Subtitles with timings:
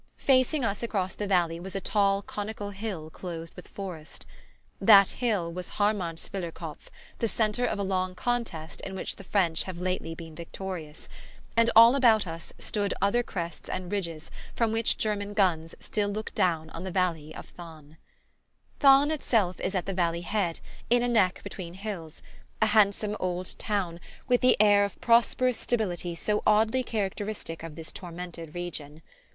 [0.17, 4.25] Facing us across the valley was a tall conical hill clothed with forest.
[4.79, 6.89] That hill was Hartmannswillerkopf,
[7.19, 11.07] the centre of a long contest in which the French have lately been victorious;
[11.55, 16.33] and all about us stood other crests and ridges from which German guns still look
[16.33, 17.97] down on the valley of Thann.
[18.79, 22.23] Thann itself is at the valley head, in a neck between hills;
[22.59, 27.91] a handsome old town, with the air of prosperous stability so oddly characteristic of this
[27.91, 29.03] tormented region.